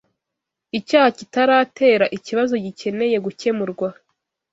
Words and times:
Icyaha 0.77 1.09
kitaratera 1.17 2.05
ikibazo 2.17 2.53
gikeneye 2.65 3.17
gukemurwa 3.25 3.87